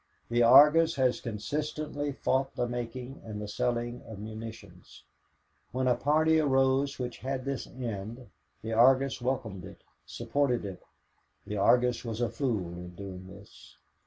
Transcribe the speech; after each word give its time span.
The 0.29 0.41
Argus 0.41 0.95
has 0.95 1.21
consistently 1.21 2.11
fought 2.11 2.55
the 2.55 2.67
making 2.67 3.21
and 3.23 3.39
the 3.39 3.47
selling 3.47 4.01
of 4.07 4.17
munitions. 4.17 5.03
When 5.71 5.87
a 5.87 5.93
party 5.95 6.39
arose 6.39 6.97
which 6.97 7.19
had 7.19 7.45
this 7.45 7.67
end, 7.67 8.31
the 8.63 8.73
Argus 8.73 9.21
welcomed 9.21 9.63
it, 9.63 9.81
supported 10.07 10.65
it. 10.65 10.81
The 11.45 11.57
Argus 11.57 12.03
was 12.03 12.19
a 12.19 12.29
fool 12.29 12.73
in 12.79 12.95
doing 12.95 13.27
this. 13.27 13.77